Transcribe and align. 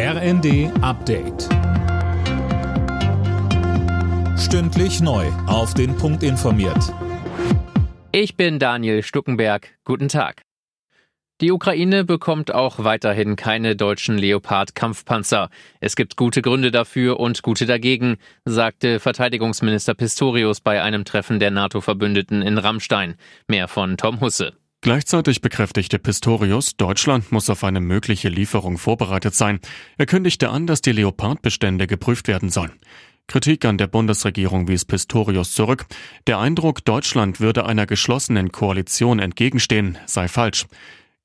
RND 0.00 0.70
Update. 0.80 1.48
Stündlich 4.38 5.00
neu. 5.00 5.26
Auf 5.48 5.74
den 5.74 5.96
Punkt 5.96 6.22
informiert. 6.22 6.94
Ich 8.12 8.36
bin 8.36 8.60
Daniel 8.60 9.02
Stuckenberg. 9.02 9.76
Guten 9.82 10.06
Tag. 10.06 10.42
Die 11.40 11.50
Ukraine 11.50 12.04
bekommt 12.04 12.54
auch 12.54 12.84
weiterhin 12.84 13.34
keine 13.34 13.74
deutschen 13.74 14.18
Leopard-Kampfpanzer. 14.18 15.50
Es 15.80 15.96
gibt 15.96 16.14
gute 16.14 16.42
Gründe 16.42 16.70
dafür 16.70 17.18
und 17.18 17.42
gute 17.42 17.66
dagegen, 17.66 18.18
sagte 18.44 19.00
Verteidigungsminister 19.00 19.94
Pistorius 19.94 20.60
bei 20.60 20.80
einem 20.80 21.04
Treffen 21.04 21.40
der 21.40 21.50
NATO-Verbündeten 21.50 22.42
in 22.42 22.58
Rammstein. 22.58 23.16
Mehr 23.48 23.66
von 23.66 23.96
Tom 23.96 24.20
Husse. 24.20 24.57
Gleichzeitig 24.80 25.40
bekräftigte 25.40 25.98
Pistorius, 25.98 26.76
Deutschland 26.76 27.32
muss 27.32 27.50
auf 27.50 27.64
eine 27.64 27.80
mögliche 27.80 28.28
Lieferung 28.28 28.78
vorbereitet 28.78 29.34
sein. 29.34 29.58
Er 29.96 30.06
kündigte 30.06 30.50
an, 30.50 30.68
dass 30.68 30.82
die 30.82 30.92
Leopardbestände 30.92 31.88
geprüft 31.88 32.28
werden 32.28 32.48
sollen. 32.48 32.78
Kritik 33.26 33.64
an 33.64 33.76
der 33.76 33.88
Bundesregierung 33.88 34.68
wies 34.68 34.84
Pistorius 34.84 35.52
zurück. 35.52 35.86
Der 36.28 36.38
Eindruck, 36.38 36.84
Deutschland 36.84 37.40
würde 37.40 37.66
einer 37.66 37.86
geschlossenen 37.86 38.52
Koalition 38.52 39.18
entgegenstehen, 39.18 39.98
sei 40.06 40.28
falsch. 40.28 40.66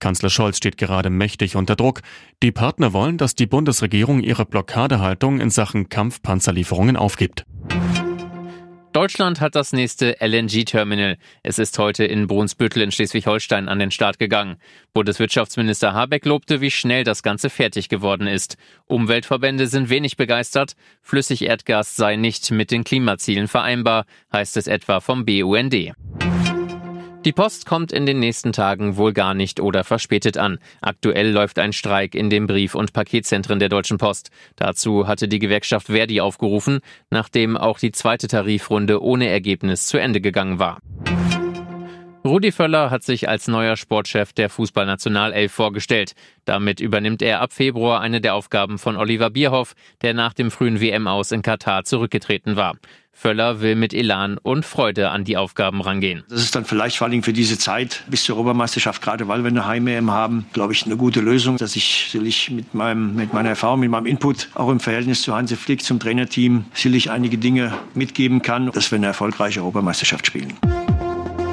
Kanzler 0.00 0.30
Scholz 0.30 0.56
steht 0.56 0.78
gerade 0.78 1.10
mächtig 1.10 1.54
unter 1.54 1.76
Druck. 1.76 2.00
Die 2.42 2.50
Partner 2.50 2.92
wollen, 2.92 3.18
dass 3.18 3.36
die 3.36 3.46
Bundesregierung 3.46 4.20
ihre 4.20 4.46
Blockadehaltung 4.46 5.40
in 5.40 5.50
Sachen 5.50 5.90
Kampfpanzerlieferungen 5.90 6.96
aufgibt. 6.96 7.44
Deutschland 8.92 9.40
hat 9.40 9.54
das 9.54 9.72
nächste 9.72 10.18
LNG-Terminal. 10.20 11.16
Es 11.42 11.58
ist 11.58 11.78
heute 11.78 12.04
in 12.04 12.26
Brunsbüttel 12.26 12.82
in 12.82 12.92
Schleswig-Holstein 12.92 13.70
an 13.70 13.78
den 13.78 13.90
Start 13.90 14.18
gegangen. 14.18 14.56
Bundeswirtschaftsminister 14.92 15.94
Habeck 15.94 16.26
lobte, 16.26 16.60
wie 16.60 16.70
schnell 16.70 17.02
das 17.02 17.22
Ganze 17.22 17.48
fertig 17.48 17.88
geworden 17.88 18.26
ist. 18.26 18.58
Umweltverbände 18.88 19.66
sind 19.66 19.88
wenig 19.88 20.18
begeistert. 20.18 20.76
Flüssigerdgas 21.00 21.96
sei 21.96 22.16
nicht 22.16 22.50
mit 22.50 22.70
den 22.70 22.84
Klimazielen 22.84 23.48
vereinbar, 23.48 24.04
heißt 24.30 24.58
es 24.58 24.66
etwa 24.66 25.00
vom 25.00 25.24
BUND. 25.24 25.74
Die 27.24 27.32
Post 27.32 27.66
kommt 27.66 27.92
in 27.92 28.04
den 28.04 28.18
nächsten 28.18 28.52
Tagen 28.52 28.96
wohl 28.96 29.12
gar 29.12 29.32
nicht 29.32 29.60
oder 29.60 29.84
verspätet 29.84 30.38
an. 30.38 30.58
Aktuell 30.80 31.30
läuft 31.30 31.60
ein 31.60 31.72
Streik 31.72 32.16
in 32.16 32.30
den 32.30 32.48
Brief- 32.48 32.74
und 32.74 32.92
Paketzentren 32.92 33.60
der 33.60 33.68
Deutschen 33.68 33.96
Post. 33.96 34.30
Dazu 34.56 35.06
hatte 35.06 35.28
die 35.28 35.38
Gewerkschaft 35.38 35.86
Verdi 35.86 36.20
aufgerufen, 36.20 36.80
nachdem 37.10 37.56
auch 37.56 37.78
die 37.78 37.92
zweite 37.92 38.26
Tarifrunde 38.26 39.00
ohne 39.00 39.28
Ergebnis 39.28 39.86
zu 39.86 39.98
Ende 39.98 40.20
gegangen 40.20 40.58
war. 40.58 40.80
Rudi 42.24 42.52
Völler 42.52 42.90
hat 42.90 43.02
sich 43.02 43.28
als 43.28 43.48
neuer 43.48 43.76
Sportchef 43.76 44.32
der 44.32 44.48
Fußballnationalelf 44.48 45.50
vorgestellt. 45.50 46.12
Damit 46.44 46.78
übernimmt 46.78 47.20
er 47.20 47.40
ab 47.40 47.52
Februar 47.52 48.00
eine 48.00 48.20
der 48.20 48.36
Aufgaben 48.36 48.78
von 48.78 48.96
Oliver 48.96 49.30
Bierhoff, 49.30 49.74
der 50.02 50.14
nach 50.14 50.32
dem 50.32 50.52
frühen 50.52 50.80
WM-Aus 50.80 51.32
in 51.32 51.42
Katar 51.42 51.82
zurückgetreten 51.82 52.54
war. 52.54 52.76
Völler 53.12 53.60
will 53.60 53.74
mit 53.74 53.92
Elan 53.92 54.38
und 54.38 54.64
Freude 54.64 55.10
an 55.10 55.24
die 55.24 55.36
Aufgaben 55.36 55.80
rangehen. 55.80 56.22
Das 56.28 56.42
ist 56.42 56.54
dann 56.54 56.64
vielleicht 56.64 56.96
vor 56.96 57.08
allem 57.08 57.24
für 57.24 57.32
diese 57.32 57.58
Zeit 57.58 58.04
bis 58.08 58.24
zur 58.24 58.36
Europameisterschaft, 58.36 59.02
gerade 59.02 59.26
weil 59.26 59.42
wir 59.42 59.50
eine 59.50 59.66
Heim-EM 59.66 60.10
haben, 60.12 60.46
glaube 60.52 60.72
ich, 60.72 60.86
eine 60.86 60.96
gute 60.96 61.20
Lösung, 61.20 61.56
dass 61.56 61.74
ich 61.74 62.08
sicherlich 62.10 62.50
mit, 62.50 62.72
meinem, 62.72 63.16
mit 63.16 63.32
meiner 63.32 63.50
Erfahrung, 63.50 63.80
mit 63.80 63.90
meinem 63.90 64.06
Input, 64.06 64.48
auch 64.54 64.70
im 64.70 64.80
Verhältnis 64.80 65.22
zu 65.22 65.34
Hansi 65.34 65.56
Flick, 65.56 65.82
zum 65.82 65.98
Trainerteam, 65.98 66.66
sicherlich 66.72 67.10
einige 67.10 67.36
Dinge 67.36 67.74
mitgeben 67.94 68.42
kann, 68.42 68.70
dass 68.70 68.90
wir 68.92 68.96
eine 68.96 69.06
erfolgreiche 69.06 69.60
Europameisterschaft 69.60 70.26
spielen. 70.26 70.54